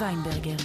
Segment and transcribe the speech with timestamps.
[0.00, 0.56] ויינברגר.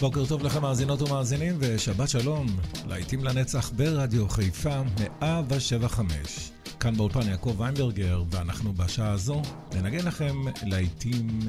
[0.00, 2.46] בוקר טוב לכם מאזינות ומאזינים ושבת שלום,
[2.86, 4.82] להיטים לנצח ברדיו חיפה
[5.20, 6.50] 175.
[6.80, 9.42] כאן באולפן יעקב ויינברגר ואנחנו בשעה הזו
[9.74, 11.40] ננגן לכם להיטים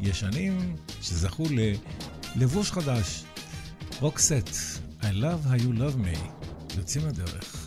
[0.00, 1.44] ישנים שזכו
[2.36, 3.24] ללבוש חדש.
[4.00, 4.48] רוקסט,
[5.00, 6.18] I love how you love me,
[6.78, 7.61] יוצאים לדרך.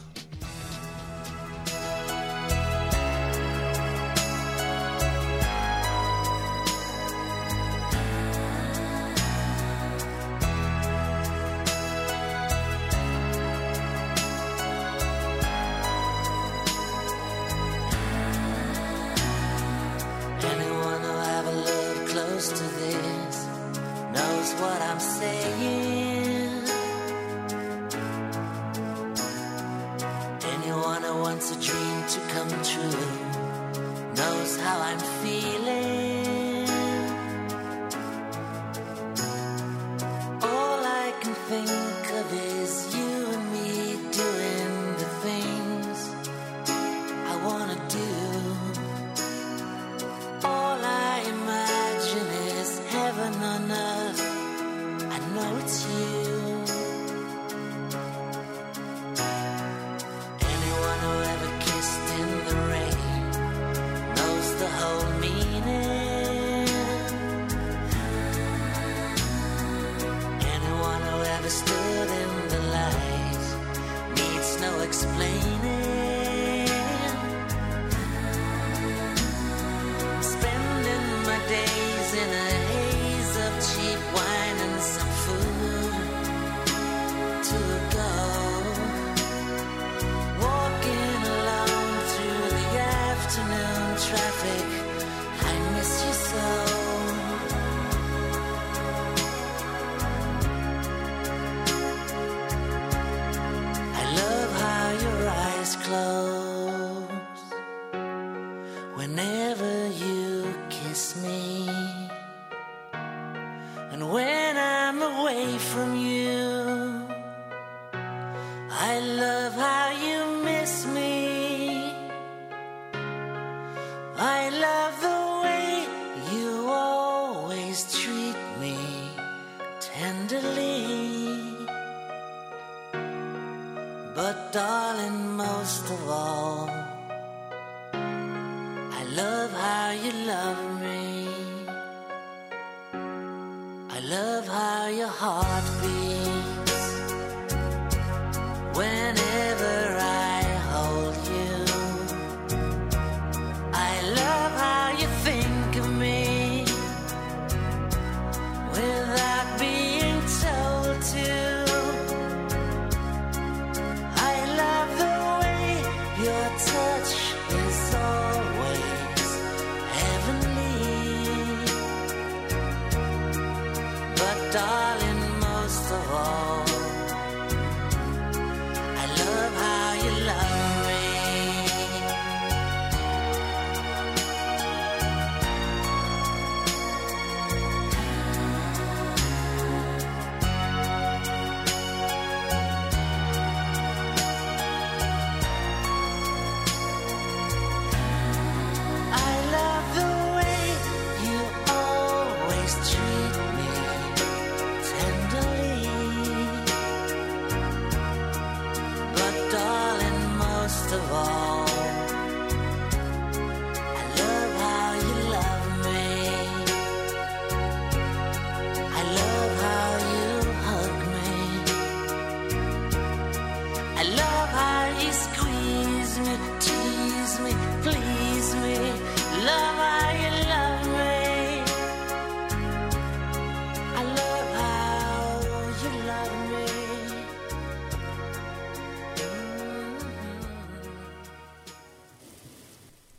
[144.09, 146.04] love how your heart beats.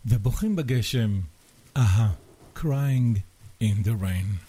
[0.09, 1.19] ובוכים בגשם,
[1.77, 2.13] אהה,
[2.55, 3.19] crying
[3.61, 4.46] in the rain.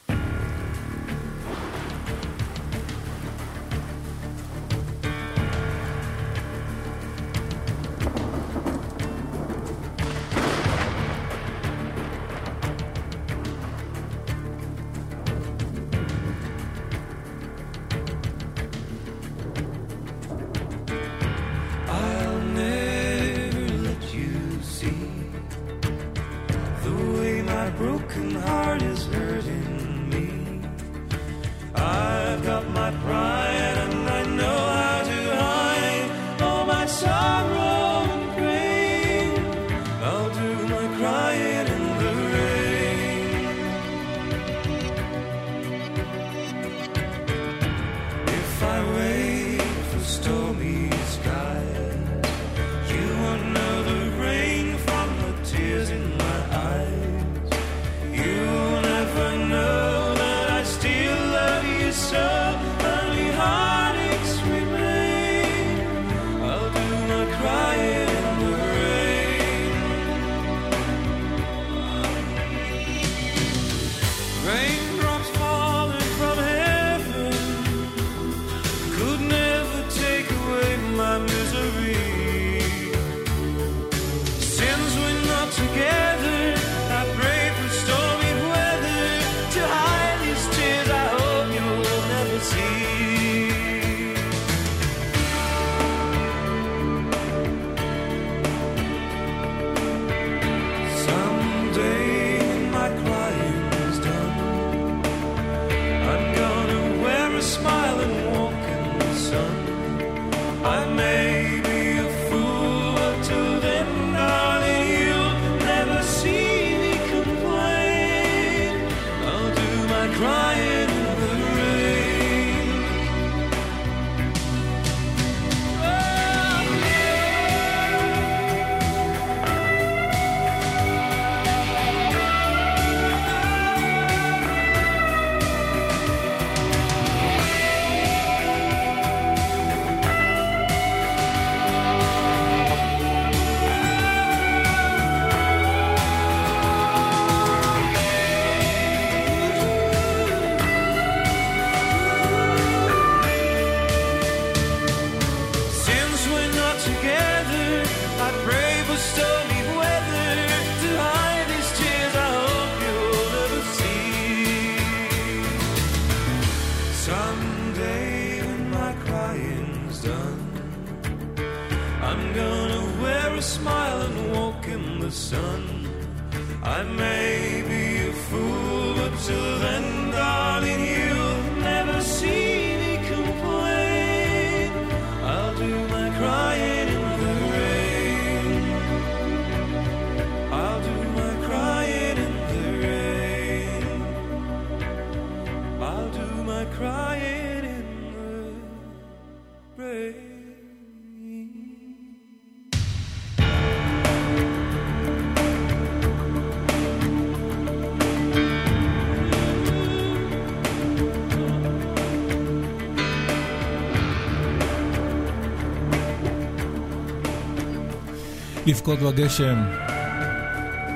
[218.68, 219.56] לבכות בגשם,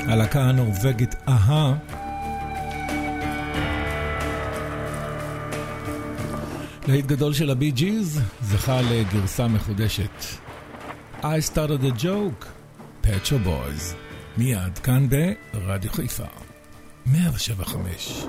[0.09, 1.75] הלהקה הנורבגית אהה.
[6.93, 10.25] להיט גדול של הבי ג'יז זכה לגרסה מחודשת.
[11.23, 12.45] I started a joke,
[13.03, 13.97] Pet בויז, Boys.
[14.37, 15.07] מיד כאן
[15.55, 16.25] ברדיו חיפה,
[17.07, 18.27] 175.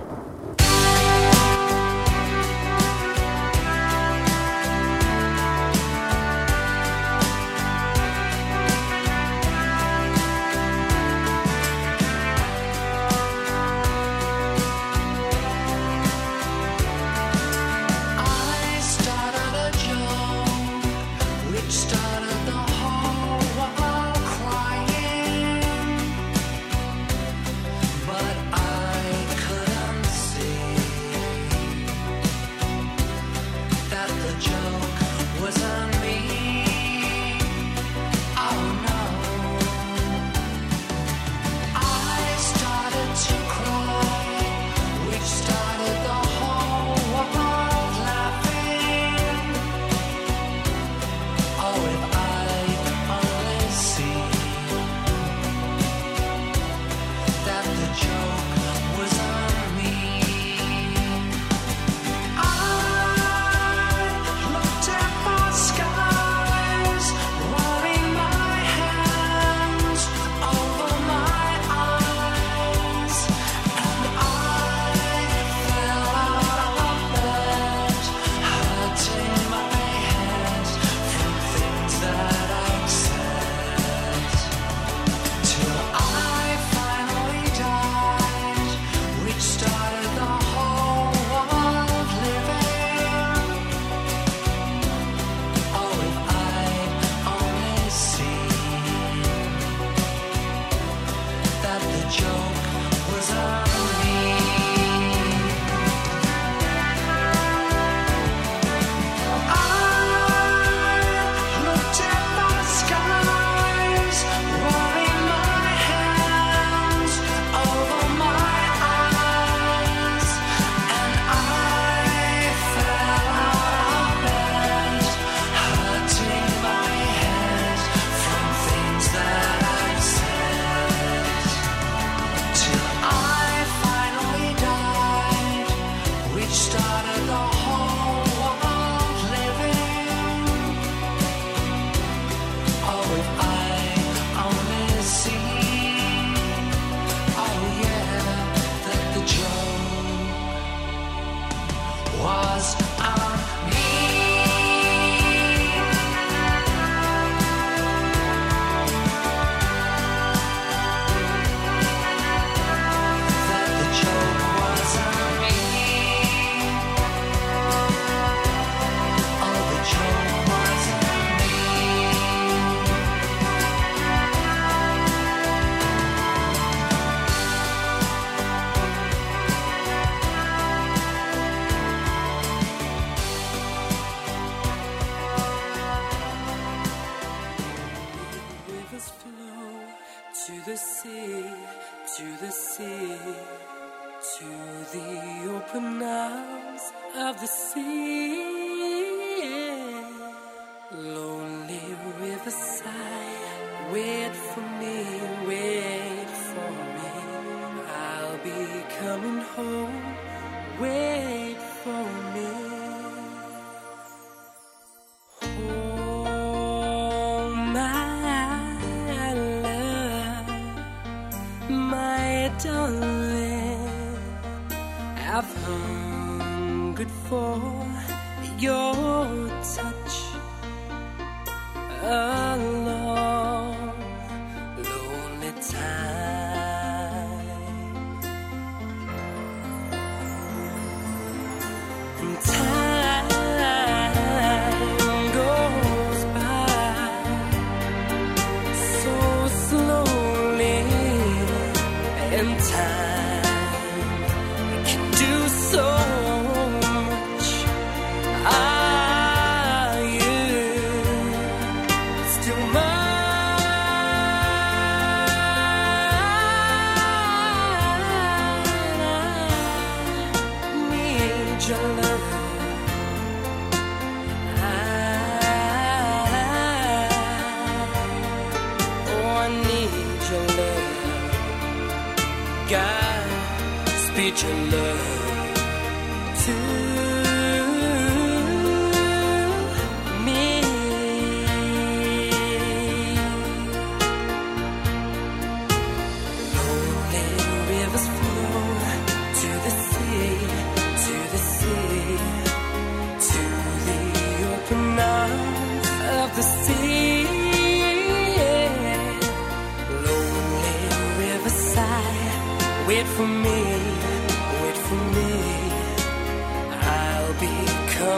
[284.36, 284.93] 成了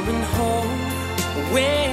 [0.05, 0.69] going home.
[1.51, 1.84] Where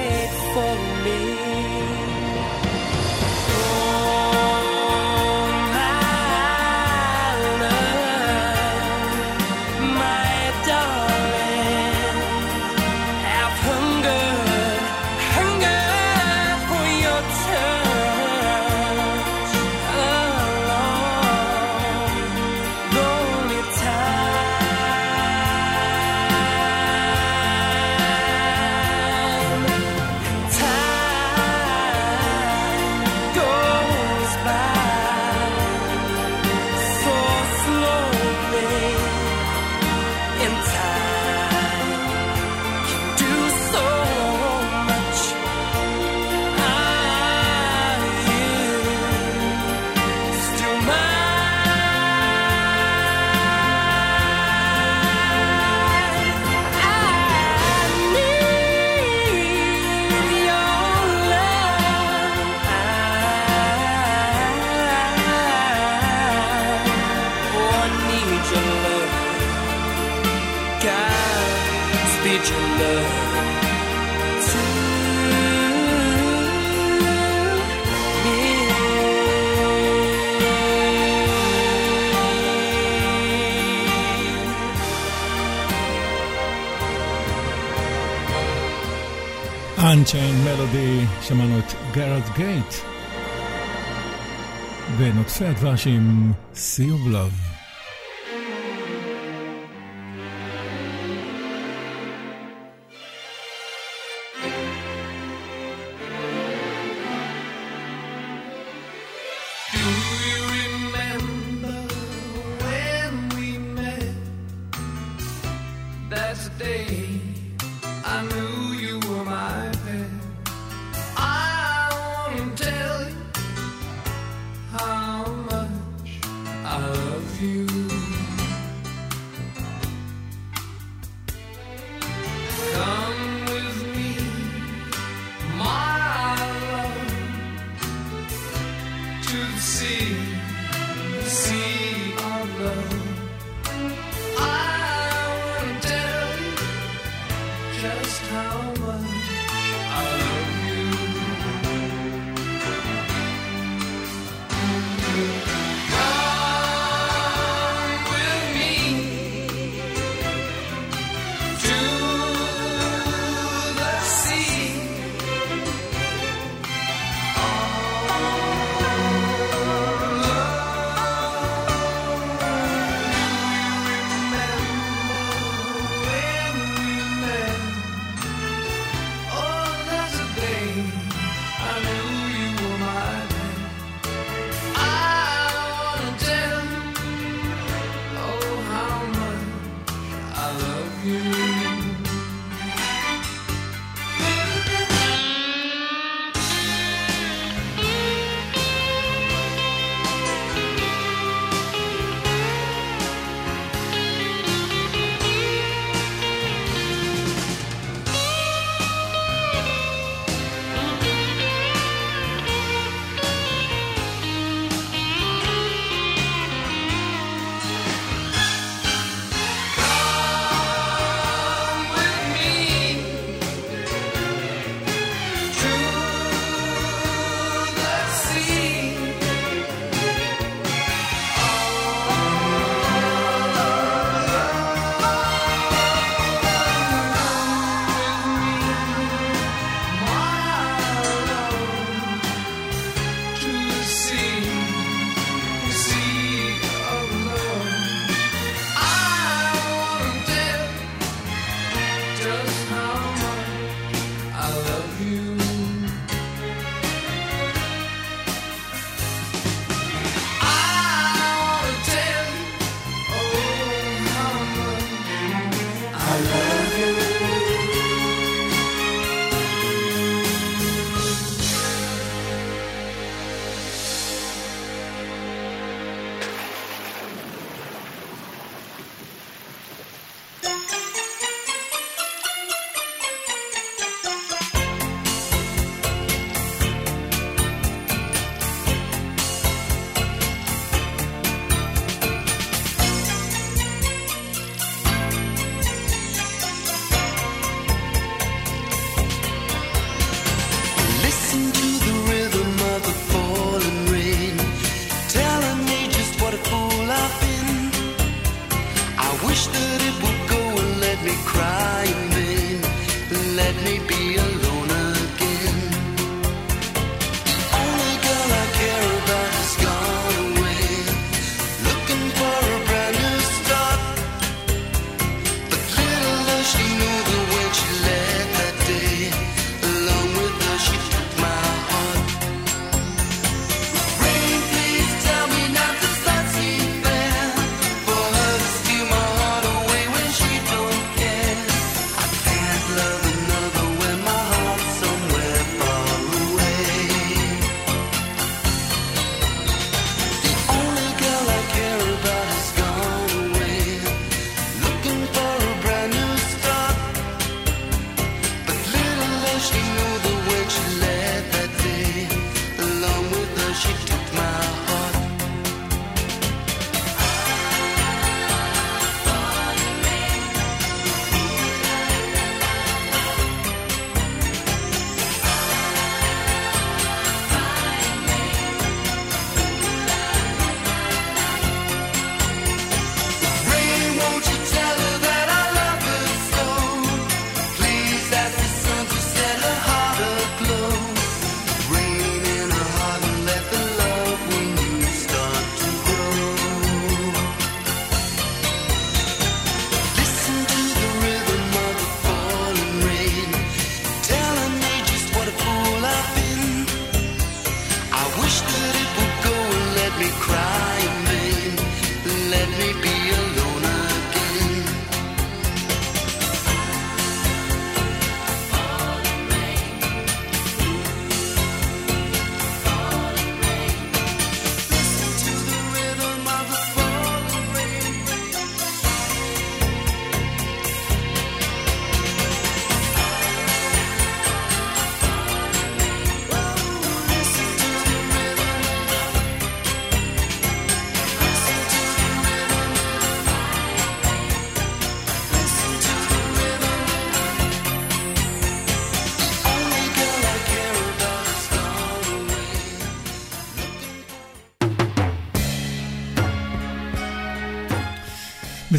[95.35, 97.42] יפה הדבש עם Sea of Love.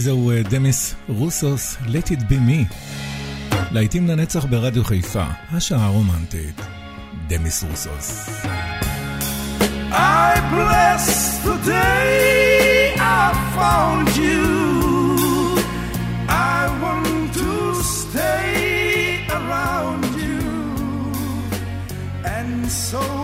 [0.05, 2.75] וזהו דמיס רוסוס, let it be me.
[3.71, 6.61] להיטים לנצח ברדיו חיפה, השעה הרומנטית,
[7.27, 8.29] דמיס רוסוס.
[9.90, 11.07] I bless
[11.47, 14.45] the day I found you.
[16.29, 17.53] I want to
[18.01, 20.43] stay around you.
[22.37, 23.24] And so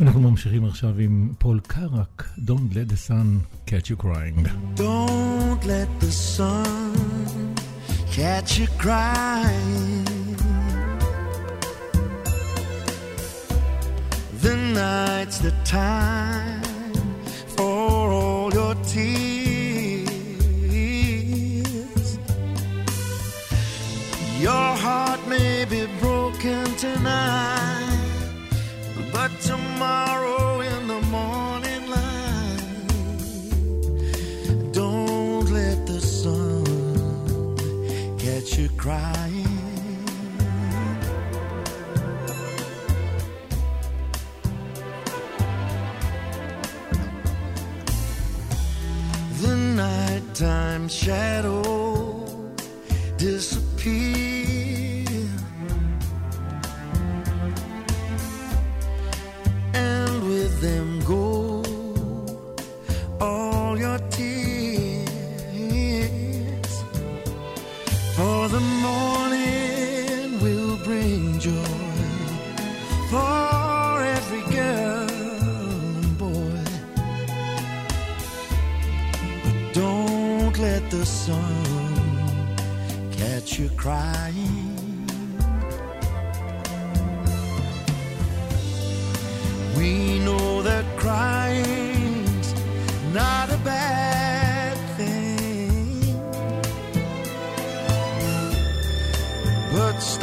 [0.00, 3.26] אנחנו ממשיכים עכשיו עם פול קרק, Don't let the sun
[3.66, 4.46] catch you crying.
[4.76, 7.54] Don't let the sun
[8.16, 10.04] catch you crying.
[14.44, 16.62] The night's the time
[17.56, 20.08] for all your tears.
[24.46, 27.61] Your heart may be broken tonight, but
[29.83, 32.63] tomorrow in the morning light,
[34.71, 36.63] don't let the sun
[38.17, 39.59] catch you crying.
[49.41, 51.61] The nighttime shadow
[53.17, 54.22] disappear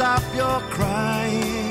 [0.01, 1.70] stop your crying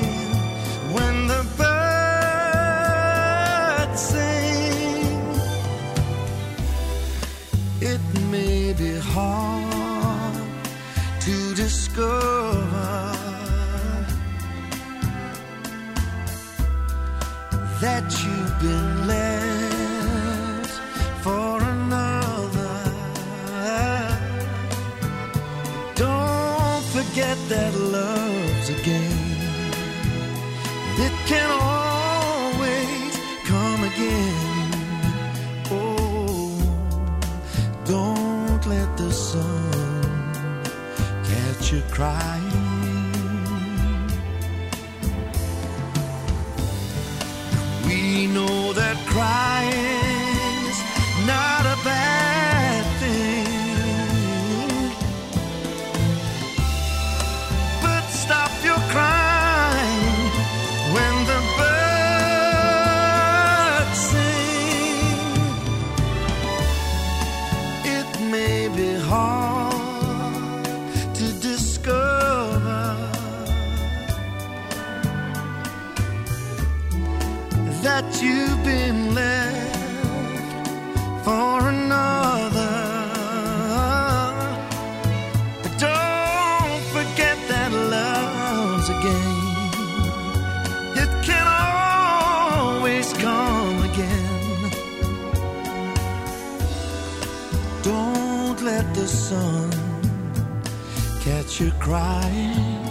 [101.60, 102.82] you crying.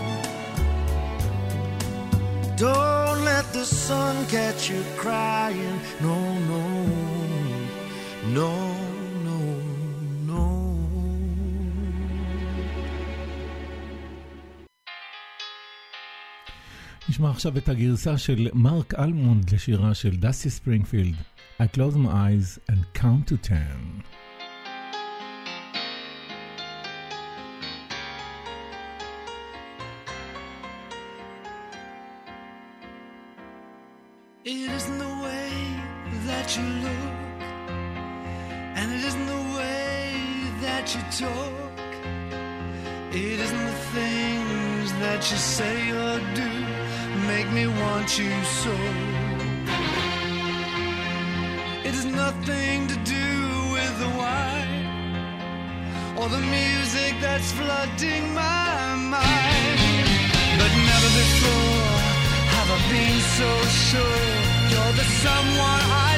[2.57, 5.79] Don't let the sun catch you crying.
[6.01, 6.17] No,
[6.51, 6.63] no,
[8.37, 8.51] no,
[9.25, 9.37] no,
[10.29, 10.43] no.
[17.09, 21.15] נשמע עכשיו את הגרסה של מרק אלמונד לשירה של דסי ספרינגפילד,
[21.61, 24.01] I close my eyes and count to ten.
[45.30, 46.50] You say or do
[47.28, 48.72] make me want you so.
[51.86, 53.28] It has nothing to do
[53.74, 54.86] with the wine
[56.18, 59.78] or the music that's flooding my mind.
[60.60, 61.94] But never before
[62.54, 63.50] have I been so
[63.88, 64.22] sure
[64.70, 66.09] you're the someone I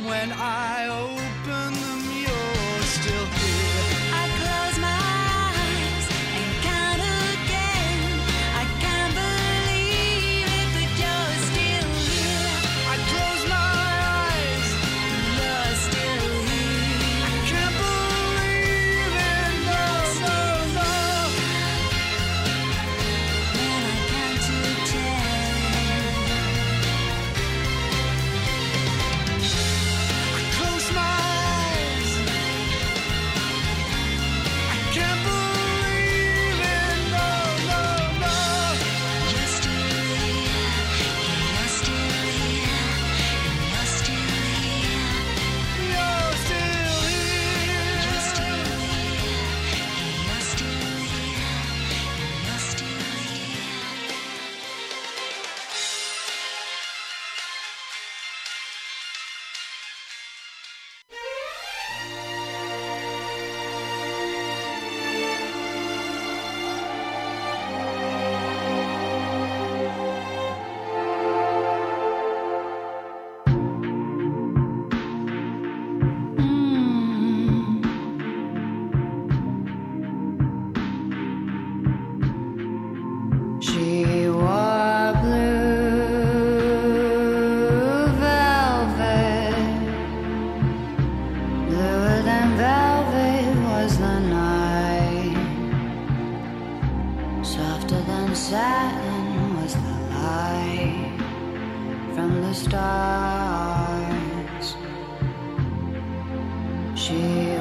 [0.00, 1.31] when I open
[99.62, 101.18] was the light
[102.14, 103.86] from the stars.
[106.96, 107.51] She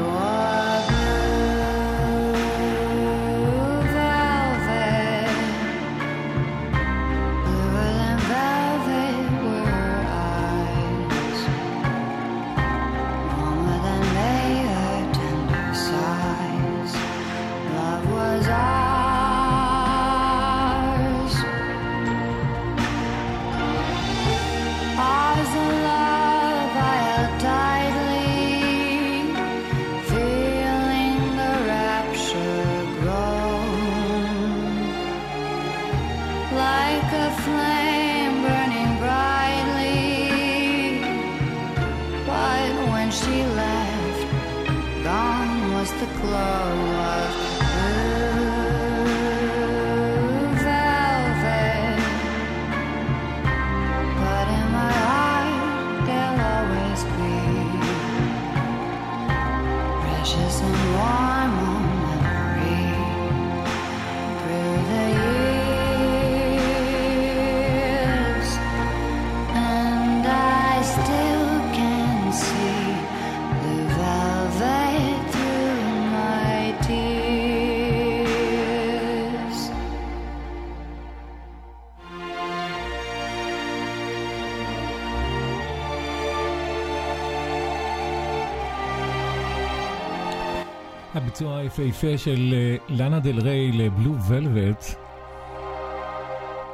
[91.42, 94.86] הביצוע היפהפה של אה, לאנה דל ריי לבלו ולווט.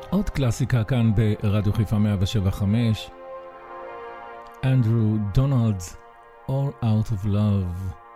[0.09, 3.09] עוד קלאסיקה כאן ברדיו חיפה 175,
[4.63, 5.97] אנדרו דונלדס,
[6.47, 8.06] All Out of Love.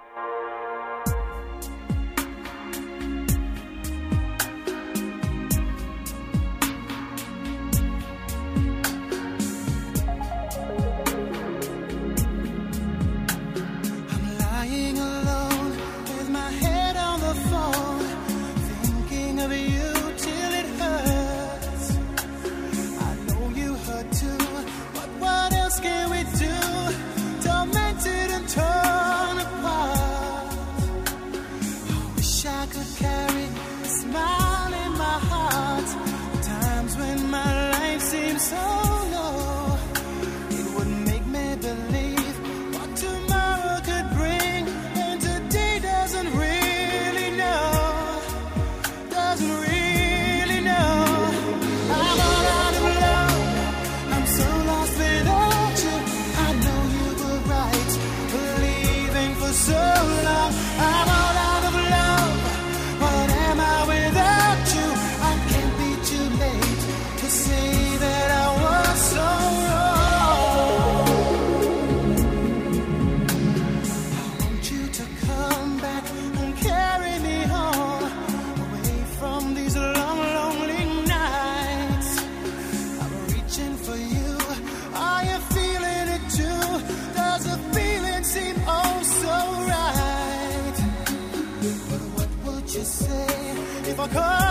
[94.11, 94.50] call.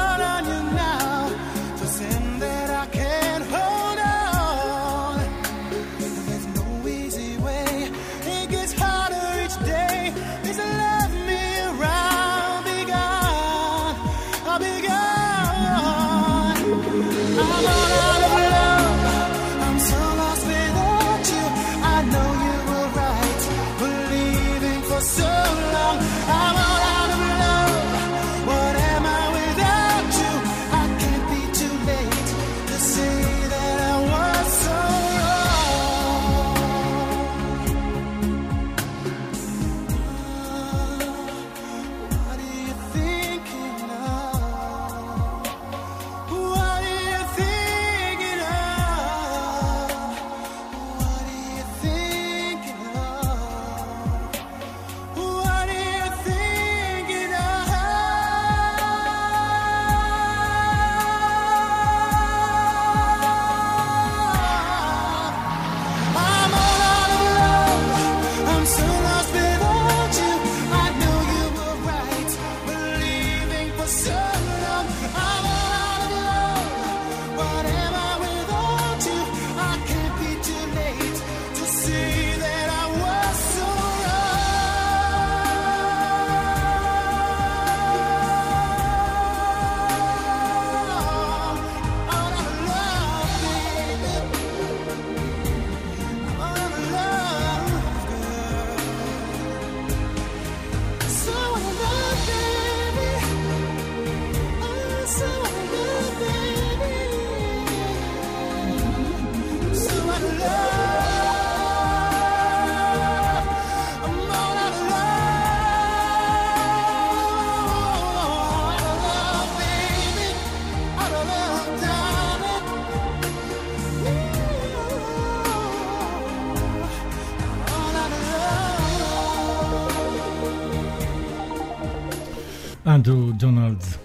[133.01, 133.99] אנדרו ג'ונלדס.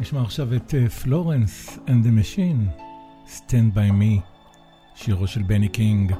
[0.00, 2.68] נשמע עכשיו את פלורנס אנד דה משין,
[3.28, 4.20] סטנד ביי מי,
[4.94, 6.12] שירו של בני קינג.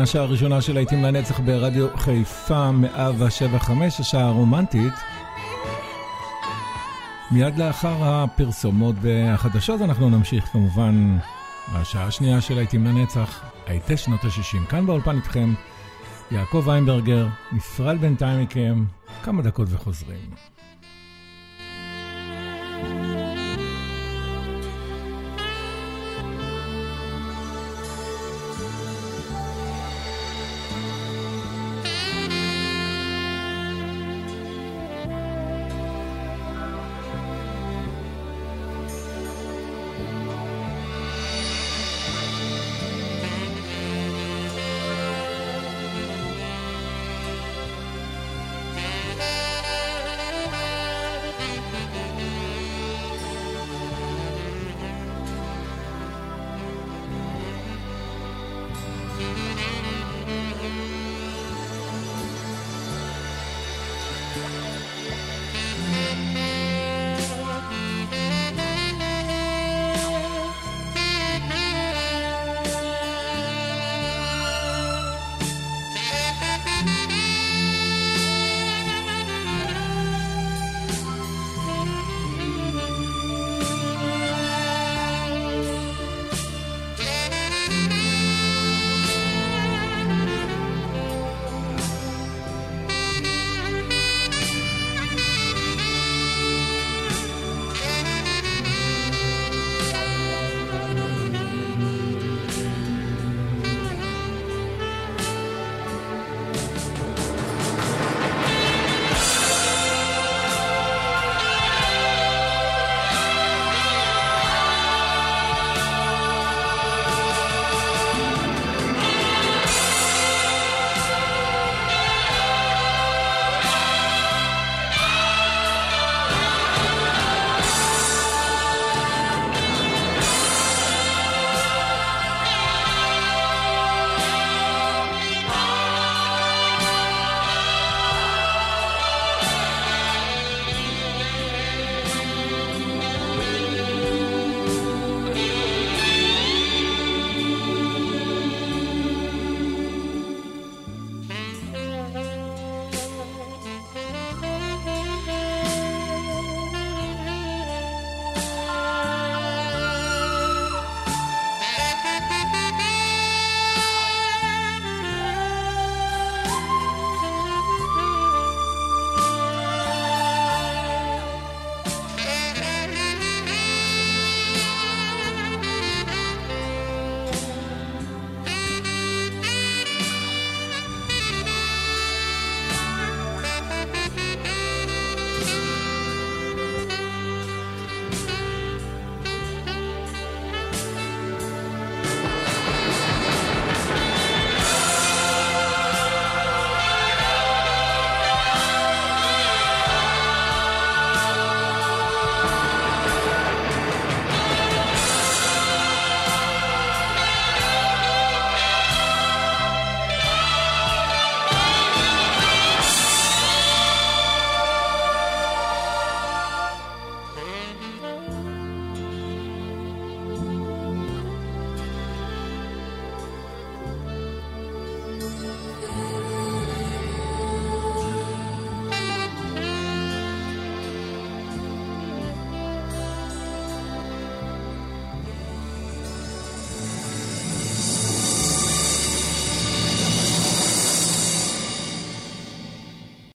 [0.00, 4.92] כאן השעה הראשונה של להיטים לנצח ברדיו חיפה 175, השעה הרומנטית.
[7.30, 11.18] מיד לאחר הפרסומות והחדשות אנחנו נמשיך כמובן
[11.74, 14.70] בשעה השנייה של להיטים לנצח, הייתי שנות ה-60.
[14.70, 15.54] כאן באולפן איתכם
[16.30, 18.84] יעקב ויינברגר, נפרד בינתיים מכם,
[19.22, 20.30] כמה דקות וחוזרים.